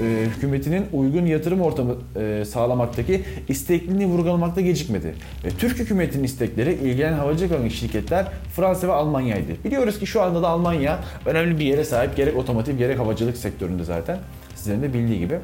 e, 0.00 0.04
hükümetinin 0.36 0.86
uygun 0.92 1.26
yatırım 1.26 1.60
ortamı 1.60 1.96
e, 2.16 2.44
sağlamaktaki 2.44 3.24
istekliliğini 3.48 4.06
vurgulamakta 4.06 4.60
gecikmedi. 4.60 5.14
Ve 5.44 5.48
Türk 5.48 5.78
hükümetinin 5.78 6.24
istekleri 6.24 6.72
ilgilenen 6.72 7.18
havacılık 7.18 7.72
şirketler 7.72 8.26
Fransa 8.56 8.88
ve 8.88 8.92
Almanya'ydı. 8.92 9.64
Biliyoruz 9.64 9.98
ki 9.98 10.06
şu 10.06 10.22
anda 10.22 10.42
da 10.42 10.48
Almanya 10.48 10.98
önemli 11.26 11.58
bir 11.58 11.64
yere 11.64 11.84
sahip 11.84 12.16
gerek 12.16 12.36
otomotiv 12.36 12.78
gerek 12.78 12.98
havacılık 12.98 13.36
sektöründe 13.36 13.84
zaten 13.84 14.18
sizlerin 14.54 14.82
de 14.82 14.94
bildiği 14.94 15.18
gibi. 15.18 15.38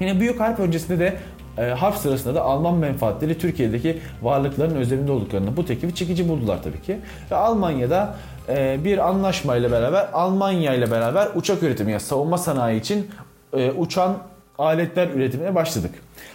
Yine 0.00 0.20
Büyük 0.20 0.40
Harp 0.40 0.60
öncesinde 0.60 0.98
de 0.98 1.16
e, 1.58 1.62
harp 1.62 1.96
sırasında 1.96 2.34
da 2.34 2.42
Alman 2.42 2.74
menfaatleri 2.74 3.38
Türkiye'deki 3.38 3.98
varlıkların 4.22 4.76
özelinde 4.76 5.12
olduklarını 5.12 5.56
bu 5.56 5.66
teklifi 5.66 5.94
çekici 5.94 6.28
buldular 6.28 6.62
tabii 6.62 6.82
ki. 6.82 6.98
Ve 7.30 7.36
Almanya'da 7.36 8.16
e, 8.48 8.78
bir 8.84 9.08
anlaşmayla 9.08 9.70
beraber 9.70 10.08
Almanya 10.12 10.74
ile 10.74 10.90
beraber 10.90 11.28
uçak 11.34 11.62
üretimi 11.62 11.90
yani 11.90 12.00
savunma 12.00 12.38
sanayi 12.38 12.80
için 12.80 13.10
e, 13.52 13.70
uçan 13.70 14.18
aletler 14.58 15.08
üretimine 15.08 15.54
başladık. 15.54 15.90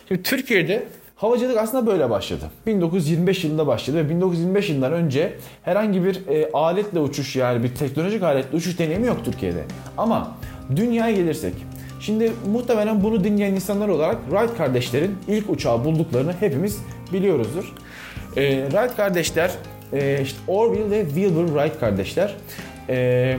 Şimdi 0.08 0.24
Türkiye'de 0.24 0.88
Havacılık 1.16 1.58
aslında 1.58 1.88
böyle 1.88 2.10
başladı. 2.10 2.46
1925 2.66 3.44
yılında 3.44 3.68
başladı 3.68 3.98
ve 3.98 4.10
1925 4.10 4.70
yılından 4.70 4.94
önce 4.94 5.34
herhangi 5.64 6.04
bir 6.04 6.28
e, 6.28 6.52
aletle 6.54 7.00
uçuş 7.00 7.36
yani 7.36 7.64
bir 7.64 7.76
teknolojik 7.76 8.24
aletle 8.24 8.58
uçuş 8.58 8.80
deneyimi 8.80 9.08
yok 9.08 9.18
Türkiye'de. 9.26 9.64
Ama 9.98 10.32
dünyaya 10.76 11.16
gelirsek 11.16 11.54
Şimdi 12.06 12.32
muhtemelen 12.52 13.04
bunu 13.04 13.24
dinleyen 13.24 13.54
insanlar 13.54 13.88
olarak 13.88 14.18
Wright 14.30 14.58
kardeşlerin 14.58 15.18
ilk 15.28 15.50
uçağı 15.50 15.86
bulduklarını 15.86 16.34
hepimiz 16.40 16.80
biliyoruzdur. 17.14 17.74
E, 18.36 18.70
Wright 18.70 18.96
kardeşler, 18.96 19.52
e, 19.94 20.22
işte 20.22 20.38
Orville 20.48 20.90
ve 20.90 21.06
Wilbur 21.06 21.48
Wright 21.48 21.80
kardeşler 21.80 22.36
e, 22.90 23.38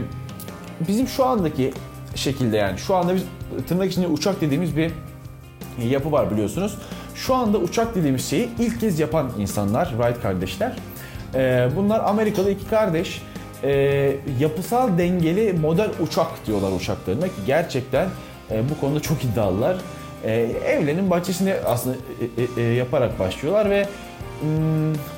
bizim 0.88 1.08
şu 1.08 1.25
andaki 1.25 1.73
şekilde 2.14 2.56
yani 2.56 2.78
şu 2.78 2.94
anda 2.94 3.14
biz 3.14 3.23
tırnak 3.68 3.92
içinde 3.92 4.06
uçak 4.06 4.40
dediğimiz 4.40 4.76
bir 4.76 4.92
yapı 5.82 6.12
var 6.12 6.30
biliyorsunuz. 6.30 6.78
Şu 7.14 7.35
anda 7.35 7.58
uçak 7.58 7.94
dediğimiz 7.94 8.30
şeyi 8.30 8.49
ilk 8.58 8.80
kez 8.80 9.00
yapan 9.00 9.30
insanlar 9.38 9.88
Wright 9.88 10.23
kardeşler. 10.23 10.76
E, 11.35 11.68
bunlar 11.76 12.00
Amerikalı 12.00 12.50
iki 12.50 12.68
kardeş. 12.68 13.23
E, 13.62 14.12
yapısal 14.40 14.99
dengeli 14.99 15.52
model 15.52 15.90
uçak 16.00 16.46
diyorlar 16.46 16.73
uçaklarına 16.73 17.26
ki 17.26 17.35
gerçekten 17.46 18.08
e, 18.50 18.68
bu 18.70 18.80
konuda 18.80 19.00
çok 19.00 19.24
iddialılar. 19.24 19.76
E, 20.24 20.32
evlerin 20.66 21.10
bahçesini 21.10 21.54
aslında 21.66 21.96
e, 22.56 22.62
e, 22.62 22.62
e, 22.62 22.74
yaparak 22.74 23.18
başlıyorlar 23.18 23.70
ve 23.70 23.86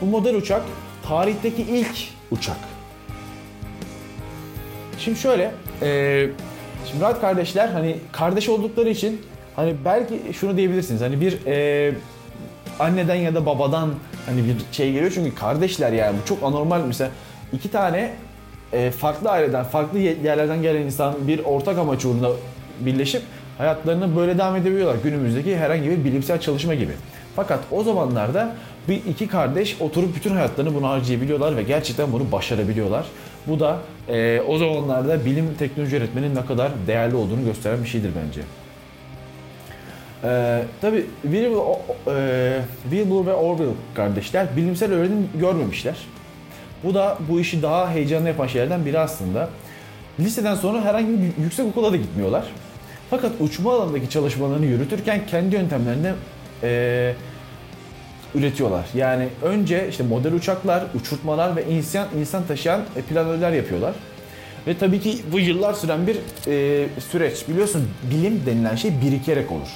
bu 0.00 0.06
model 0.06 0.35
uçak 0.35 0.62
tarihteki 1.08 1.62
ilk 1.62 1.97
uçak. 2.30 2.56
Şimdi 4.99 5.18
şöyle, 5.18 5.50
e, 5.82 6.30
şimdi 6.87 7.00
Wright 7.00 7.20
kardeşler 7.20 7.68
hani 7.68 7.97
kardeş 8.12 8.49
oldukları 8.49 8.88
için 8.88 9.23
hani 9.56 9.75
belki 9.85 10.20
şunu 10.32 10.56
diyebilirsiniz 10.56 11.00
hani 11.00 11.20
bir 11.20 11.47
e, 11.47 11.94
anneden 12.78 13.14
ya 13.14 13.35
da 13.35 13.47
babadan 13.47 13.90
hani 14.26 14.44
bir 14.44 14.56
şey 14.73 14.92
geliyor 14.92 15.12
çünkü 15.14 15.35
kardeşler 15.35 15.92
yani 15.92 16.16
bu 16.23 16.28
çok 16.28 16.42
anormal 16.42 16.80
mesela 16.87 17.11
iki 17.52 17.70
tane 17.70 18.11
e, 18.73 18.90
farklı 18.90 19.30
aileden, 19.30 19.64
farklı 19.64 19.99
yerlerden 19.99 20.62
gelen 20.62 20.82
insan 20.82 21.14
bir 21.28 21.44
ortak 21.44 21.78
amaç 21.78 22.04
uğruna 22.04 22.28
birleşip 22.80 23.23
hayatlarını 23.58 24.16
böyle 24.16 24.38
devam 24.38 24.56
edebiliyorlar. 24.56 24.97
Günümüzdeki 25.02 25.56
herhangi 25.56 25.90
bir 25.90 26.04
bilimsel 26.04 26.40
çalışma 26.40 26.75
gibi. 26.75 26.92
Fakat 27.37 27.61
o 27.70 27.82
zamanlarda 27.82 28.54
bir 28.88 28.94
iki 28.94 29.28
kardeş 29.28 29.76
oturup 29.80 30.16
bütün 30.16 30.30
hayatlarını 30.30 30.75
bunu 30.75 30.88
harcayabiliyorlar 30.88 31.56
ve 31.56 31.62
gerçekten 31.62 32.12
bunu 32.12 32.32
başarabiliyorlar. 32.32 33.06
Bu 33.47 33.61
da 33.61 33.78
e, 34.08 34.40
o 34.40 34.58
zamanlarda 34.58 35.25
bilim 35.25 35.54
teknoloji 35.58 35.97
öğretmenin 35.97 36.35
ne 36.35 36.47
kadar 36.47 36.73
değerli 36.87 37.14
olduğunu 37.14 37.44
gösteren 37.44 37.82
bir 37.82 37.88
şeydir 37.88 38.11
bence. 38.26 38.40
Ee, 40.25 40.62
tabii 40.80 41.06
e, 42.08 42.61
Wilbur 42.82 43.26
ve 43.26 43.35
Orville 43.35 43.75
kardeşler 43.94 44.47
bilimsel 44.56 44.92
öğrenim 44.92 45.28
görmemişler. 45.35 45.97
Bu 46.85 46.94
da 46.94 47.18
bu 47.28 47.40
işi 47.40 47.62
daha 47.62 47.90
heyecanlı 47.90 48.28
yapan 48.28 48.47
şeylerden 48.47 48.87
biri 48.87 48.99
aslında. 48.99 49.49
Liseden 50.20 50.54
sonra 50.54 50.80
herhangi 50.85 51.08
bir 51.08 51.42
yüksek 51.42 51.66
okula 51.66 51.92
da 51.92 51.97
gitmiyorlar. 51.97 52.44
Fakat 53.11 53.33
uçma 53.41 53.75
alanındaki 53.75 54.11
çalışmalarını 54.11 54.67
yürütürken 54.67 55.27
kendi 55.27 55.57
yöntemlerini 55.57 56.12
e, 56.62 57.15
üretiyorlar. 58.35 58.87
Yani 58.95 59.29
önce 59.43 59.88
işte 59.88 60.03
model 60.03 60.33
uçaklar, 60.33 60.85
uçurtmalar 60.95 61.57
ve 61.57 61.65
insan 61.65 62.09
insan 62.19 62.47
taşıyan 62.47 62.81
e, 62.97 63.03
planörler 63.03 63.53
yapıyorlar. 63.53 63.95
Ve 64.67 64.79
tabii 64.79 65.00
ki 65.00 65.19
bu 65.33 65.38
yıllar 65.41 65.75
süren 65.75 66.07
bir 66.07 66.17
e, 66.47 66.87
süreç. 67.00 67.49
Biliyorsun 67.49 67.88
bilim 68.11 68.43
denilen 68.47 68.77
şey 68.77 69.00
birikerek 69.00 69.53
olur. 69.53 69.69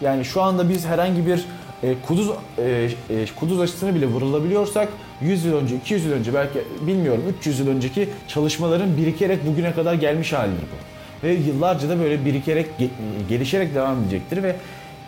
Yani 0.00 0.24
şu 0.24 0.42
anda 0.42 0.68
biz 0.68 0.86
herhangi 0.86 1.26
bir 1.26 1.44
e, 1.82 1.94
kuduz 2.06 2.30
e, 2.58 2.88
e, 3.10 3.26
kuduz 3.36 3.60
aşısını 3.60 3.94
bile 3.94 4.06
vurulabiliyorsak 4.06 4.88
100 5.20 5.44
yıl 5.44 5.54
önce, 5.54 5.76
200 5.76 6.04
yıl 6.04 6.12
önce 6.12 6.34
belki 6.34 6.58
bilmiyorum 6.80 7.22
300 7.38 7.58
yıl 7.58 7.68
önceki 7.68 8.08
çalışmaların 8.28 8.96
birikerek 8.96 9.46
bugüne 9.46 9.72
kadar 9.72 9.94
gelmiş 9.94 10.32
halidir 10.32 10.62
bu. 10.62 10.97
Ve 11.22 11.32
yıllarca 11.32 11.88
da 11.88 12.00
böyle 12.00 12.24
birikerek 12.24 12.66
gelişerek 13.28 13.74
devam 13.74 14.02
edecektir 14.02 14.42
ve 14.42 14.56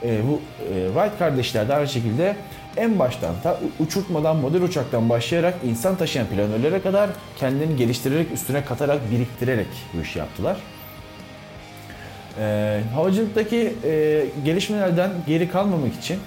e, 0.03 0.21
bu 0.29 0.41
e, 0.75 0.87
Wright 0.87 1.19
kardeşler 1.19 1.69
de 1.69 1.75
aynı 1.75 1.89
şekilde 1.89 2.37
en 2.77 2.99
baştan 2.99 3.35
ta 3.43 3.61
uçurtmadan 3.79 4.37
model 4.37 4.63
uçaktan 4.63 5.09
başlayarak 5.09 5.55
insan 5.65 5.97
taşıyan 5.97 6.27
planörlere 6.27 6.83
kadar 6.83 7.11
kendini 7.39 7.77
geliştirerek 7.77 8.33
üstüne 8.33 8.65
katarak 8.65 9.11
biriktirerek 9.11 9.67
bu 9.95 10.03
işi 10.03 10.19
yaptılar. 10.19 10.57
E, 12.39 12.81
havacılıktaki 12.95 13.75
e, 13.85 14.25
gelişmelerden 14.45 15.11
geri 15.27 15.51
kalmamak 15.51 15.95
için 15.95 16.19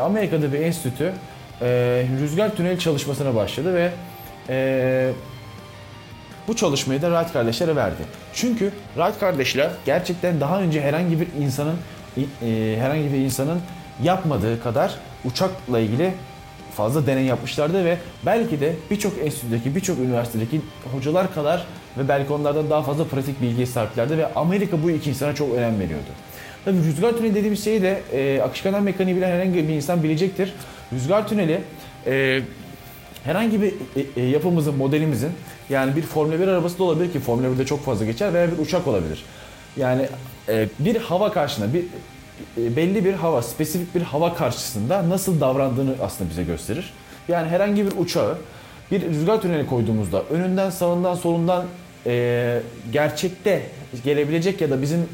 Amerika'da 0.00 0.52
bir 0.52 0.60
enstitü 0.60 1.12
e, 1.62 1.66
rüzgar 2.20 2.56
tüneli 2.56 2.78
çalışmasına 2.78 3.34
başladı 3.34 3.74
ve 3.74 3.90
e, 4.48 5.10
bu 6.48 6.56
çalışmayı 6.56 7.02
da 7.02 7.06
Wright 7.06 7.32
kardeşlere 7.32 7.76
verdi. 7.76 8.02
Çünkü 8.34 8.72
Wright 8.94 9.20
kardeşler 9.20 9.70
gerçekten 9.86 10.40
daha 10.40 10.60
önce 10.60 10.80
herhangi 10.80 11.20
bir 11.20 11.28
insanın 11.40 11.76
e, 12.16 12.76
herhangi 12.80 13.12
bir 13.12 13.18
insanın 13.18 13.60
yapmadığı 14.02 14.62
kadar 14.62 14.94
uçakla 15.24 15.78
ilgili 15.78 16.12
fazla 16.76 17.06
deney 17.06 17.24
yapmışlardı 17.24 17.84
ve 17.84 17.98
belki 18.26 18.60
de 18.60 18.74
birçok 18.90 19.12
enstitüdeki, 19.24 19.74
birçok 19.74 19.98
üniversitedeki 19.98 20.60
hocalar 20.92 21.34
kadar 21.34 21.66
ve 21.98 22.08
belki 22.08 22.32
onlardan 22.32 22.70
daha 22.70 22.82
fazla 22.82 23.04
pratik 23.04 23.42
bilgiye 23.42 23.66
sahiplerdi 23.66 24.18
ve 24.18 24.34
Amerika 24.34 24.82
bu 24.82 24.90
iki 24.90 25.10
insana 25.10 25.34
çok 25.34 25.54
önem 25.54 25.80
veriyordu. 25.80 26.08
Tabii 26.64 26.76
rüzgar 26.76 27.12
tüneli 27.12 27.34
dediğimiz 27.34 27.64
şeyi 27.64 27.82
de 27.82 28.00
e, 28.12 28.42
akışkanlar 28.42 28.80
mekaniği 28.80 29.16
bilen 29.16 29.30
herhangi 29.30 29.68
bir 29.68 29.74
insan 29.74 30.02
bilecektir. 30.02 30.52
Rüzgar 30.92 31.28
tüneli 31.28 31.60
e, 32.06 32.40
herhangi 33.26 33.62
bir 33.62 33.74
e, 33.96 34.04
e, 34.16 34.24
yapımızın, 34.24 34.76
modelimizin 34.76 35.30
yani 35.70 35.96
bir 35.96 36.02
Formula 36.02 36.40
1 36.40 36.48
arabası 36.48 36.78
da 36.78 36.84
olabilir 36.84 37.12
ki 37.12 37.20
Formula 37.20 37.46
1'de 37.46 37.66
çok 37.66 37.84
fazla 37.84 38.04
geçer 38.04 38.34
veya 38.34 38.52
bir 38.52 38.58
uçak 38.58 38.86
olabilir. 38.86 39.24
Yani 39.76 40.08
e, 40.48 40.68
bir 40.78 40.96
hava 40.96 41.32
karşısında 41.32 41.74
bir 41.74 41.84
e, 42.58 42.76
belli 42.76 43.04
bir 43.04 43.14
hava, 43.14 43.42
spesifik 43.42 43.94
bir 43.94 44.02
hava 44.02 44.34
karşısında 44.34 45.08
nasıl 45.08 45.40
davrandığını 45.40 45.94
aslında 46.02 46.30
bize 46.30 46.42
gösterir. 46.42 46.92
Yani 47.28 47.48
herhangi 47.48 47.86
bir 47.86 47.92
uçağı 47.98 48.38
bir 48.90 49.02
rüzgar 49.02 49.42
tüneli 49.42 49.66
koyduğumuzda 49.66 50.22
önünden, 50.22 50.70
sağından, 50.70 51.14
solundan 51.14 51.64
e, 52.06 52.60
gerçekte 52.92 53.62
gelebilecek 54.04 54.60
ya 54.60 54.70
da 54.70 54.82
bizim 54.82 55.08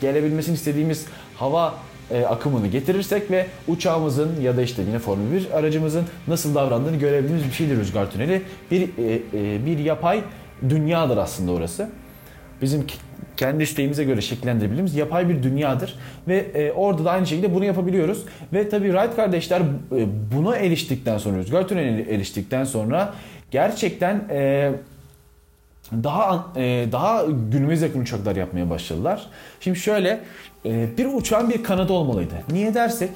gelebilmesini 0.00 0.54
istediğimiz 0.54 1.06
hava 1.36 1.74
e, 2.10 2.24
akımını 2.24 2.66
getirirsek 2.66 3.30
ve 3.30 3.46
uçağımızın 3.68 4.40
ya 4.40 4.56
da 4.56 4.62
işte 4.62 4.82
yine 4.82 4.98
Formula 4.98 5.32
1 5.32 5.50
aracımızın 5.58 6.04
nasıl 6.28 6.54
davrandığını 6.54 6.96
görebildiğimiz 6.96 7.46
bir 7.46 7.52
şeydir 7.52 7.76
rüzgar 7.76 8.10
tüneli. 8.10 8.42
Bir 8.70 8.80
e, 8.80 9.14
e, 9.34 9.66
bir 9.66 9.78
yapay 9.78 10.20
dünyadır 10.68 11.16
aslında 11.16 11.52
orası. 11.52 11.88
Bizim 12.62 12.86
kendi 13.36 13.62
isteğimize 13.62 14.04
göre 14.04 14.20
şekillendirebildiğimiz 14.20 14.94
yapay 14.94 15.28
bir 15.28 15.42
dünyadır. 15.42 15.94
Ve 16.28 16.36
e, 16.36 16.72
orada 16.72 17.04
da 17.04 17.10
aynı 17.10 17.26
şekilde 17.26 17.54
bunu 17.54 17.64
yapabiliyoruz. 17.64 18.24
Ve 18.52 18.68
tabii 18.68 18.90
Wright 18.90 19.16
kardeşler 19.16 19.60
e, 19.60 20.06
buna 20.36 20.56
eriştikten 20.56 21.18
sonra, 21.18 21.38
rüzgar 21.38 21.68
tüneline 21.68 22.00
eriştikten 22.00 22.64
sonra 22.64 23.14
gerçekten 23.50 24.24
e, 24.30 24.72
daha 25.92 26.46
e, 26.56 26.86
daha 26.92 27.24
günümüz 27.52 27.82
yakın 27.82 28.00
uçaklar 28.00 28.36
yapmaya 28.36 28.70
başladılar. 28.70 29.26
Şimdi 29.60 29.78
şöyle 29.78 30.20
e, 30.64 30.88
bir 30.98 31.06
uçağın 31.14 31.50
bir 31.50 31.62
kanadı 31.62 31.92
olmalıydı. 31.92 32.34
Niye 32.52 32.74
dersek 32.74 33.10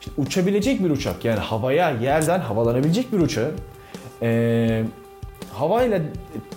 işte 0.00 0.12
uçabilecek 0.16 0.84
bir 0.84 0.90
uçak 0.90 1.24
yani 1.24 1.38
havaya 1.38 1.90
yerden 1.90 2.40
havalanabilecek 2.40 3.12
bir 3.12 3.18
uçağın 3.18 3.54
e, 4.22 4.82
havayla 5.52 6.00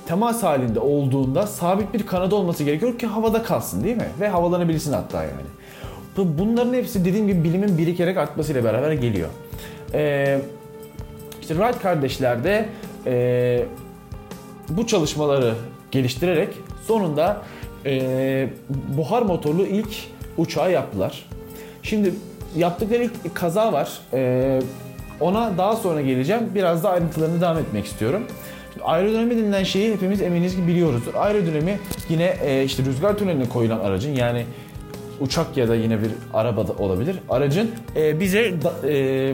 temas 0.08 0.44
halinde 0.44 0.80
olduğunda 0.80 1.48
sabit 1.48 1.94
bir 1.94 2.06
kanadı 2.06 2.36
olması 2.36 2.64
gerekiyor 2.64 3.00
ki 3.00 3.08
havada 3.08 3.44
kalsın 3.44 3.84
değil 3.84 3.98
mi? 3.98 4.10
Ve 4.20 4.28
havalanabilsin 4.28 4.94
hatta 4.94 5.24
yani. 5.24 5.50
Bunların 6.18 6.74
hepsi 6.74 7.06
dediğim 7.06 7.28
gibi 7.28 7.44
bilimin 7.44 7.78
birikerek 7.78 8.18
artmasıyla 8.18 8.64
beraber 8.64 8.92
geliyor. 8.92 9.30
Ee, 9.94 10.40
işte 11.42 11.54
Wright 11.54 11.82
kardeşler 11.82 12.44
de 12.44 12.70
e, 13.06 13.66
bu 14.70 14.88
çalışmaları 14.88 15.56
geliştirerek 15.92 16.50
sonunda 16.88 17.42
e, 17.86 18.50
buhar 18.98 19.22
motorlu 19.22 19.66
ilk 19.66 19.90
uçağı 20.38 20.72
yaptılar. 20.72 21.26
Şimdi 21.84 22.14
yaptıkları 22.58 23.04
ilk 23.04 23.36
kaza 23.36 23.74
var. 23.74 23.90
E, 24.14 24.60
ona 25.20 25.58
daha 25.58 25.76
sonra 25.76 26.02
geleceğim. 26.02 26.52
Biraz 26.56 26.84
da 26.84 26.90
ayrıntılarını 26.90 27.42
devam 27.42 27.58
etmek 27.58 27.86
istiyorum. 27.86 28.24
Şimdi 28.74 28.86
aerodinami 28.86 29.38
denilen 29.38 29.64
şeyi 29.64 29.94
hepimiz 29.94 30.22
eminiz 30.22 30.56
ki 30.56 30.68
biliyoruzdur. 30.68 31.14
Aerodinami 31.14 31.80
yine 32.10 32.38
e, 32.46 32.64
işte 32.64 32.86
rüzgar 32.86 33.18
tüneline 33.18 33.50
koyulan 33.50 33.80
aracın 33.80 34.16
yani 34.16 34.46
uçak 35.20 35.58
ya 35.58 35.68
da 35.68 35.76
yine 35.76 36.02
bir 36.02 36.12
araba 36.34 36.68
da 36.68 36.74
olabilir. 36.74 37.16
Aracın 37.30 37.72
e, 37.96 38.20
bize 38.20 38.62
da, 38.62 38.90
e, 38.90 39.34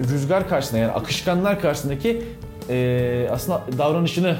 rüzgar 0.00 0.48
karşısında 0.48 0.80
yani 0.80 0.92
akışkanlar 0.92 1.60
karşısındaki 1.60 2.22
e, 2.70 3.28
aslında 3.30 3.62
davranışını 3.78 4.36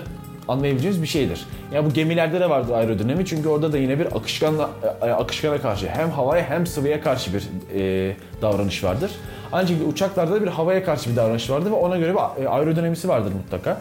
anlayabileceğimiz 0.49 1.03
bir 1.03 1.07
şeydir. 1.07 1.47
Yani 1.73 1.87
bu 1.87 1.93
gemilerde 1.95 2.41
de 2.41 2.51
vardır 2.51 2.73
aerodinami 2.73 3.27
çünkü 3.27 3.49
orada 3.49 3.73
da 3.73 3.79
yine 3.79 3.99
bir 3.99 4.07
akışkanla 4.07 4.71
e, 5.03 5.11
akışkana 5.11 5.61
karşı 5.61 5.89
hem 5.89 6.11
havaya 6.11 6.45
hem 6.51 6.67
sıvıya 6.67 7.01
karşı 7.01 7.31
bir 7.35 7.43
e, 7.75 8.17
davranış 8.43 8.85
vardır. 8.85 9.11
Ancak 9.53 9.79
uçaklarda 9.89 10.35
da 10.35 10.43
bir 10.43 10.49
havaya 10.49 10.85
karşı 10.85 11.11
bir 11.11 11.17
davranış 11.17 11.51
vardır 11.51 11.71
ve 11.71 11.75
ona 11.75 11.97
göre 11.97 12.15
bir 12.15 12.43
e, 12.45 12.49
aerodinamisi 12.49 13.09
vardır 13.09 13.33
mutlaka. 13.33 13.81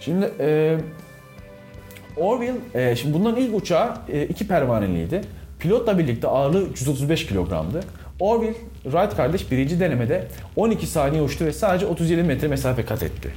Şimdi 0.00 0.30
e, 0.40 0.78
Orville, 2.16 2.56
e, 2.74 2.96
şimdi 2.96 3.14
bunların 3.14 3.40
ilk 3.40 3.54
uçağı 3.54 3.96
e, 4.08 4.22
iki 4.22 4.48
pervaneliydi. 4.48 5.20
Pilotla 5.58 5.98
birlikte 5.98 6.28
ağırlığı 6.28 6.62
335 6.62 7.26
kilogramdı. 7.26 7.80
Orville, 8.20 8.54
Wright 8.82 9.16
kardeş 9.16 9.50
birinci 9.50 9.80
denemede 9.80 10.26
12 10.56 10.86
saniye 10.86 11.22
uçtu 11.22 11.44
ve 11.44 11.52
sadece 11.52 11.86
37 11.86 12.22
metre 12.22 12.48
mesafe 12.48 12.84
kat 12.84 13.02
etti. 13.02 13.30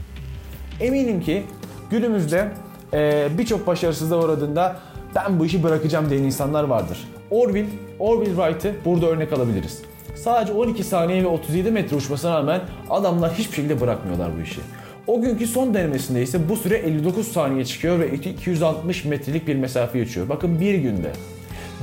Eminim 0.79 1.21
ki 1.21 1.43
günümüzde 1.91 2.51
e, 2.93 3.27
birçok 3.37 3.67
başarısızlığa 3.67 4.23
uğradığında 4.23 4.75
ben 5.15 5.39
bu 5.39 5.45
işi 5.45 5.63
bırakacağım 5.63 6.09
diyen 6.09 6.23
insanlar 6.23 6.63
vardır. 6.63 7.07
Orville, 7.31 7.69
Orville 7.99 8.35
Wright'ı 8.35 8.75
burada 8.85 9.05
örnek 9.05 9.33
alabiliriz. 9.33 9.81
Sadece 10.15 10.53
12 10.53 10.83
saniye 10.83 11.23
ve 11.23 11.27
37 11.27 11.71
metre 11.71 11.95
uçmasına 11.95 12.37
rağmen 12.37 12.61
adamlar 12.89 13.33
hiçbir 13.33 13.55
şekilde 13.55 13.81
bırakmıyorlar 13.81 14.29
bu 14.37 14.41
işi. 14.41 14.61
O 15.07 15.21
günkü 15.21 15.47
son 15.47 15.73
denemesinde 15.73 16.21
ise 16.21 16.49
bu 16.49 16.55
süre 16.55 16.77
59 16.77 17.27
saniye 17.27 17.65
çıkıyor 17.65 17.99
ve 17.99 18.11
260 18.11 19.05
metrelik 19.05 19.47
bir 19.47 19.55
mesafe 19.55 20.01
uçuyor. 20.01 20.29
Bakın 20.29 20.61
bir 20.61 20.75
günde. 20.75 21.11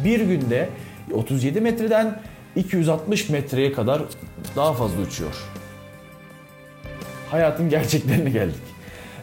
Bir 0.04 0.21
günde 0.21 0.69
37 1.12 1.61
metreden 1.61 2.21
260 2.57 3.28
metreye 3.28 3.73
kadar 3.73 4.02
daha 4.57 4.73
fazla 4.73 5.02
uçuyor. 5.02 5.45
Hayatın 7.30 7.69
gerçeklerine 7.69 8.30
geldik. 8.30 8.69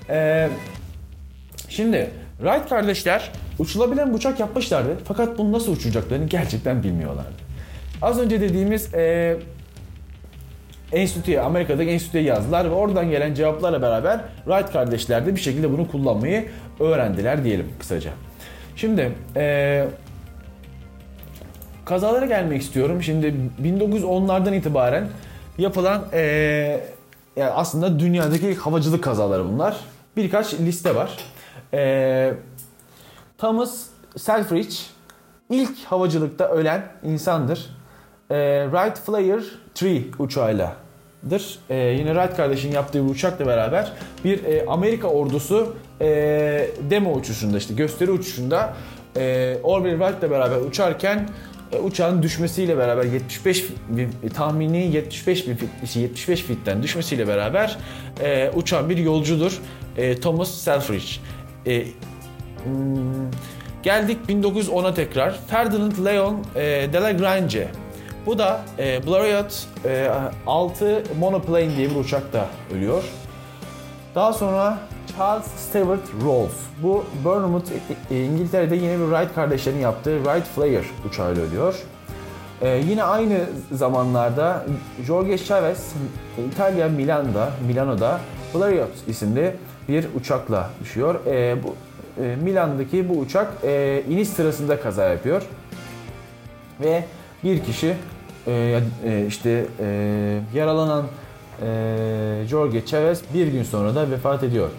Ee, 0.09 0.49
şimdi 1.69 2.09
Wright 2.37 2.69
kardeşler 2.69 3.31
uçulabilen 3.59 4.13
uçak 4.13 4.39
yapmışlardı 4.39 4.97
fakat 5.05 5.37
bunu 5.37 5.51
nasıl 5.51 5.71
uçacaklarını 5.71 6.25
gerçekten 6.25 6.83
bilmiyorlardı. 6.83 7.47
Az 8.01 8.19
önce 8.19 8.41
dediğimiz 8.41 8.93
e, 8.93 9.35
enstitüye, 10.91 11.41
Amerika'daki 11.41 11.89
enstitüye 11.89 12.23
yazdılar 12.23 12.65
ve 12.65 12.73
oradan 12.73 13.09
gelen 13.09 13.33
cevaplarla 13.33 13.81
beraber 13.81 14.19
Wright 14.45 14.71
kardeşler 14.71 15.25
de 15.25 15.35
bir 15.35 15.41
şekilde 15.41 15.71
bunu 15.71 15.91
kullanmayı 15.91 16.49
öğrendiler 16.79 17.43
diyelim 17.43 17.69
kısaca. 17.79 18.11
Şimdi 18.75 19.11
e, 19.35 19.85
kazalara 21.85 22.25
gelmek 22.25 22.61
istiyorum. 22.61 23.03
Şimdi 23.03 23.33
1910'lardan 23.63 24.55
itibaren 24.55 25.07
yapılan 25.57 26.05
e, 26.13 26.21
yani 27.35 27.51
aslında 27.51 27.99
dünyadaki 27.99 28.55
havacılık 28.55 29.03
kazaları 29.03 29.49
bunlar. 29.49 29.77
Birkaç 30.17 30.53
liste 30.53 30.95
var. 30.95 31.17
E, 31.73 32.33
Thomas 33.37 33.85
Selfridge 34.17 34.75
ilk 35.49 35.83
havacılıkta 35.85 36.49
ölen 36.49 36.83
insandır. 37.03 37.69
E, 38.29 38.67
Wright 38.71 38.97
Flyer 38.97 39.43
3 39.81 40.19
uçağıyladır. 40.19 41.59
E, 41.69 41.75
yine 41.75 42.13
Wright 42.13 42.37
kardeşin 42.37 42.71
yaptığı 42.71 43.05
bir 43.05 43.11
uçakla 43.11 43.47
beraber 43.47 43.93
bir 44.23 44.43
e, 44.43 44.65
Amerika 44.65 45.07
ordusu 45.07 45.75
e, 46.01 46.07
demo 46.89 47.13
uçuşunda 47.13 47.57
işte 47.57 47.73
gösteri 47.73 48.11
uçuşunda 48.11 48.73
e, 49.15 49.57
Orville 49.63 49.97
Wright'la 49.97 50.31
beraber 50.31 50.57
uçarken 50.57 51.29
uçağın 51.83 52.23
düşmesiyle 52.23 52.77
beraber 52.77 53.03
75 53.03 53.65
bin, 53.89 54.09
e, 54.23 54.29
tahmini 54.29 54.95
75 54.95 55.47
bin 55.47 55.55
fit, 55.55 55.95
75 55.95 56.41
fitten 56.41 56.83
düşmesiyle 56.83 57.27
beraber 57.27 57.77
e, 58.23 58.51
uçan 58.55 58.89
bir 58.89 58.97
yolcudur 58.97 59.61
e, 59.97 60.19
Thomas 60.19 60.51
Selfridge. 60.51 61.05
E, 61.65 61.83
hmm, 62.63 63.31
geldik 63.83 64.17
1910'a 64.29 64.93
tekrar. 64.93 65.39
Ferdinand 65.47 66.05
Leon 66.05 66.45
e, 66.55 66.61
Delagrange. 66.93 67.67
Bu 68.25 68.37
da 68.37 68.61
e, 68.79 68.83
Blériot 68.83 69.65
e, 69.85 70.09
6 70.47 71.03
monoplane 71.19 71.77
diye 71.77 71.89
bir 71.89 71.95
uçakta 71.95 72.47
ölüyor. 72.73 73.03
Daha 74.15 74.33
sonra 74.33 74.77
Charles 75.17 75.45
Stewart 75.45 76.07
Rolls. 76.23 76.51
Bu 76.83 77.05
Bournemouth 77.25 77.71
e, 78.11 78.23
İngiltere'de 78.23 78.75
yine 78.75 78.99
bir 78.99 79.03
Wright 79.03 79.35
kardeşlerin 79.35 79.79
yaptığı 79.79 80.17
Wright 80.23 80.47
Flyer 80.47 80.83
uçağıyla 81.09 81.43
ölüyor. 81.43 81.75
Ee, 82.61 82.81
yine 82.89 83.03
aynı 83.03 83.39
zamanlarda 83.71 84.65
Jorge 85.07 85.37
Chavez 85.37 85.93
İtalya 86.51 86.87
Milan'da, 86.87 87.49
Milano'da 87.67 88.19
Blériot 88.53 88.87
isimli 89.07 89.55
bir 89.89 90.05
uçakla 90.15 90.69
düşüyor. 90.81 91.25
Ee, 91.25 91.55
bu 91.63 91.75
e, 92.23 92.35
Milan'daki 92.35 93.09
bu 93.09 93.13
uçak 93.13 93.53
e, 93.63 94.03
iniş 94.09 94.29
sırasında 94.29 94.81
kaza 94.81 95.03
yapıyor. 95.03 95.41
Ve 96.81 97.03
bir 97.43 97.63
kişi 97.63 97.95
e, 98.47 98.79
e, 99.05 99.25
işte 99.27 99.65
e, 99.79 100.39
yaralanan 100.53 101.05
e, 101.61 102.43
Jorge 102.49 102.85
Chavez 102.85 103.21
bir 103.33 103.47
gün 103.47 103.63
sonra 103.63 103.95
da 103.95 104.11
vefat 104.11 104.43
ediyor. 104.43 104.69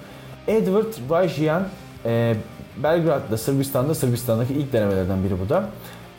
Edward 0.49 1.11
Rajyan 1.11 1.62
e, 2.05 2.35
Belgrad'da, 2.83 3.38
Sırbistan'da, 3.38 3.95
Sırbistan'daki 3.95 4.55
ilk 4.55 4.73
denemelerden 4.73 5.25
biri 5.25 5.40
bu 5.40 5.49
da. 5.49 5.64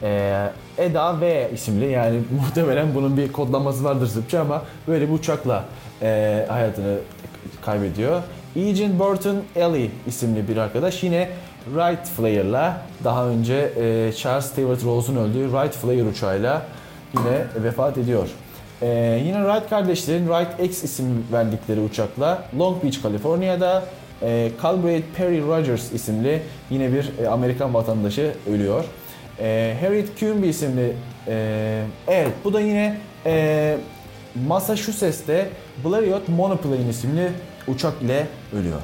E, 0.02 0.50
Eda 0.78 1.22
V 1.22 1.50
isimli 1.54 1.92
yani 1.92 2.20
muhtemelen 2.42 2.96
bunun 2.96 3.18
bir 3.18 3.32
kodlaması 3.32 3.84
vardır 3.84 4.08
Sırpça 4.08 4.42
ama 4.42 4.62
böyle 4.88 5.08
bir 5.08 5.14
uçakla 5.14 5.66
e, 6.02 6.46
hayatını 6.50 6.98
kaybediyor. 7.66 8.22
Eugene 8.56 9.00
Burton 9.00 9.38
Ellie 9.56 9.92
isimli 10.08 10.48
bir 10.48 10.58
arkadaş 10.58 11.04
yine 11.04 11.30
Wright 11.66 12.08
Flyer'la 12.08 12.82
daha 13.04 13.28
önce 13.28 13.56
e, 13.56 14.12
Charles 14.14 14.46
Stewart 14.46 14.84
Rose'un 14.86 15.16
öldüğü 15.16 15.44
Wright 15.44 15.74
Flyer 15.74 16.06
uçağıyla 16.06 16.62
yine 17.14 17.64
vefat 17.64 17.98
ediyor. 17.98 18.30
Ee, 18.82 19.22
yine 19.26 19.38
Wright 19.38 19.70
kardeşlerin 19.70 20.28
Wright 20.28 20.70
X 20.72 20.84
isim 20.84 21.28
verdikleri 21.32 21.80
uçakla 21.80 22.44
Long 22.60 22.84
Beach, 22.84 23.02
Kaliforniya'da 23.02 23.84
e, 24.22 24.52
Calbrate 24.62 25.04
Perry 25.18 25.42
Rogers 25.42 25.94
isimli 25.94 26.42
yine 26.70 26.94
bir 26.94 27.12
e, 27.24 27.28
Amerikan 27.28 27.74
vatandaşı 27.74 28.34
ölüyor. 28.50 28.86
E, 29.40 29.78
Harriet 29.82 30.20
Quimby 30.20 30.50
isimli 30.50 30.94
e, 31.28 31.84
evet 32.08 32.34
bu 32.44 32.54
da 32.54 32.62
yine 32.62 32.98
e, 33.26 33.78
Massachusetts'te 34.48 35.50
Blériot 35.86 36.28
Monoplane 36.28 36.90
isimli 36.90 37.30
uçak 37.68 38.02
ile 38.02 38.28
ölüyor. 38.54 38.82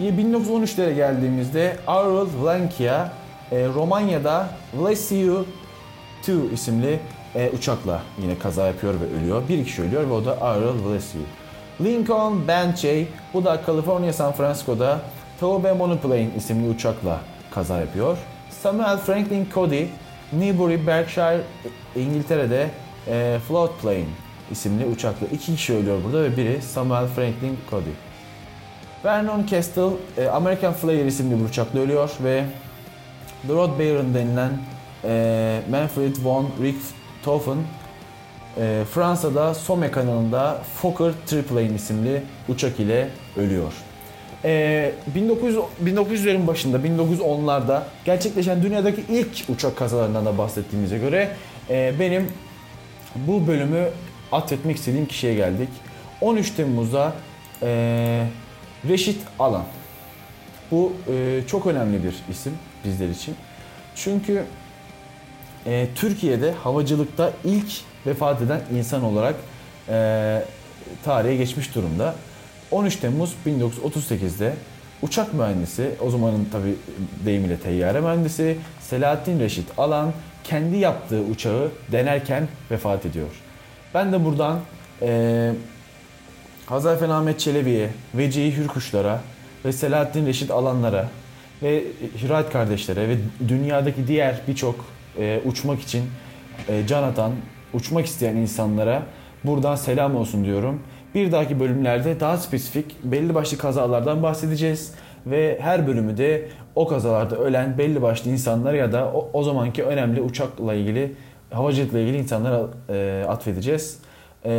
Yine 0.00 0.22
1913'lere 0.22 0.94
geldiğimizde 0.94 1.76
Aurel 1.86 2.26
Vlankia 2.40 3.12
e, 3.52 3.66
Romanya'da 3.66 4.48
Vlasiu 4.74 5.46
2 6.22 6.32
isimli 6.54 6.98
e, 7.34 7.50
uçakla 7.50 8.02
yine 8.22 8.38
kaza 8.38 8.66
yapıyor 8.66 8.94
ve 8.94 9.20
ölüyor. 9.20 9.42
Bir 9.48 9.64
kişi 9.64 9.82
ölüyor 9.82 10.08
ve 10.08 10.12
o 10.12 10.24
da 10.24 10.40
Aurel 10.40 10.84
Vlasiu. 10.84 11.20
Lincoln 11.80 12.48
Benchey 12.48 13.08
bu 13.34 13.44
da 13.44 13.60
California 13.66 14.12
San 14.12 14.32
Francisco'da 14.32 15.00
Taube 15.40 15.72
Monoplane 15.72 16.28
isimli 16.36 16.68
uçakla 16.68 17.20
kaza 17.50 17.80
yapıyor. 17.80 18.18
Samuel 18.62 18.96
Franklin 18.96 19.48
Cody 19.54 19.84
Newbury 20.32 20.86
Berkshire 20.86 21.40
İngiltere'de 21.96 22.70
e, 23.08 23.38
Float 23.48 23.70
isimli 24.50 24.86
uçakla 24.86 25.26
iki 25.26 25.56
kişi 25.56 25.74
ölüyor 25.74 26.04
burada 26.04 26.22
ve 26.22 26.36
biri 26.36 26.62
Samuel 26.62 27.06
Franklin 27.06 27.58
Cody. 27.70 27.90
Vernon 29.04 29.46
Castle 29.46 29.90
e, 30.18 30.28
American 30.28 30.72
Flyer 30.72 31.06
isimli 31.06 31.40
bir 31.40 31.44
uçakla 31.44 31.80
ölüyor 31.80 32.10
ve 32.24 32.44
The 33.46 33.54
Rod 33.54 33.78
Baron 33.78 34.14
denilen 34.14 34.50
e, 35.04 35.60
Manfred 35.70 36.16
von 36.24 36.48
Richthofen 36.62 37.58
e, 38.60 38.82
Fransa'da 38.90 39.54
Somme 39.54 39.90
kanalında 39.90 40.62
Fokker 40.74 41.12
Triplane 41.26 41.74
isimli 41.74 42.22
uçak 42.48 42.80
ile 42.80 43.08
ölüyor. 43.36 43.72
E, 44.44 44.92
1900 45.14 45.56
1900'lerin 45.84 46.46
başında 46.46 46.78
1910'larda 46.78 47.82
gerçekleşen 48.04 48.62
dünyadaki 48.62 49.04
ilk 49.08 49.44
uçak 49.48 49.76
kazalarından 49.76 50.26
da 50.26 50.38
bahsettiğimize 50.38 50.98
göre 50.98 51.36
e, 51.70 51.94
benim 52.00 52.28
bu 53.14 53.46
bölümü 53.46 53.88
atfetmek 54.32 54.76
istediğim 54.76 55.06
kişiye 55.06 55.34
geldik. 55.34 55.68
13 56.20 56.50
Temmuz'da 56.50 57.12
e, 57.62 58.26
Reşit 58.88 59.20
Alan. 59.38 59.64
Bu 60.70 60.92
e, 61.12 61.40
çok 61.46 61.66
önemli 61.66 62.04
bir 62.04 62.14
isim 62.30 62.52
bizler 62.84 63.08
için. 63.08 63.34
Çünkü 63.94 64.44
Türkiye'de 65.94 66.52
havacılıkta 66.52 67.32
ilk 67.44 67.72
vefat 68.06 68.42
eden 68.42 68.60
insan 68.74 69.04
olarak 69.04 69.34
e, 69.88 70.42
tarihe 71.04 71.36
geçmiş 71.36 71.74
durumda. 71.74 72.14
13 72.70 72.96
Temmuz 72.96 73.34
1938'de 73.46 74.54
uçak 75.02 75.34
mühendisi, 75.34 75.90
o 76.00 76.10
zamanın 76.10 76.44
tabi 76.52 76.74
deyimiyle 77.24 77.56
teyyare 77.56 78.00
mühendisi 78.00 78.58
Selahattin 78.80 79.40
Reşit 79.40 79.66
Alan 79.78 80.12
kendi 80.44 80.76
yaptığı 80.76 81.20
uçağı 81.20 81.70
denerken 81.92 82.48
vefat 82.70 83.06
ediyor. 83.06 83.28
Ben 83.94 84.12
de 84.12 84.24
buradan 84.24 84.60
e, 85.02 85.52
Hazar 86.66 87.08
Ahmet 87.08 87.40
Çelebi'ye, 87.40 87.90
Vecihi 88.14 88.56
Hürkuşlara 88.56 89.20
ve 89.64 89.72
Selahattin 89.72 90.26
Reşit 90.26 90.50
Alanlara 90.50 91.08
ve 91.62 91.84
Hirat 92.22 92.52
kardeşlere 92.52 93.08
ve 93.08 93.16
dünyadaki 93.48 94.06
diğer 94.06 94.40
birçok 94.48 94.84
e, 95.18 95.40
uçmak 95.44 95.80
için 95.80 96.04
e, 96.68 96.86
can 96.86 97.02
atan, 97.02 97.32
uçmak 97.74 98.06
isteyen 98.06 98.36
insanlara 98.36 99.02
buradan 99.44 99.74
selam 99.74 100.16
olsun 100.16 100.44
diyorum. 100.44 100.80
Bir 101.14 101.32
dahaki 101.32 101.60
bölümlerde 101.60 102.20
daha 102.20 102.36
spesifik 102.36 103.04
belli 103.04 103.34
başlı 103.34 103.58
kazalardan 103.58 104.22
bahsedeceğiz 104.22 104.94
ve 105.26 105.58
her 105.60 105.86
bölümü 105.86 106.16
de 106.16 106.48
o 106.74 106.88
kazalarda 106.88 107.36
ölen 107.36 107.78
belli 107.78 108.02
başlı 108.02 108.30
insanlara 108.30 108.76
ya 108.76 108.92
da 108.92 109.12
o, 109.12 109.30
o 109.32 109.42
zamanki 109.42 109.84
önemli 109.84 110.20
uçakla 110.20 110.74
ilgili, 110.74 111.12
havacılıkla 111.50 111.98
ilgili 111.98 112.16
insanlara 112.16 112.66
e, 112.88 113.24
atfedeceğiz. 113.28 113.98
E, 114.44 114.50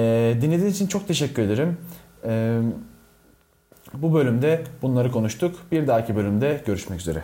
dinlediğiniz 0.42 0.76
için 0.76 0.88
çok 0.88 1.08
teşekkür 1.08 1.42
ederim. 1.42 1.78
E, 2.26 2.60
bu 3.94 4.14
bölümde 4.14 4.62
bunları 4.82 5.12
konuştuk. 5.12 5.56
Bir 5.72 5.88
dahaki 5.88 6.16
bölümde 6.16 6.62
görüşmek 6.66 7.00
üzere. 7.00 7.24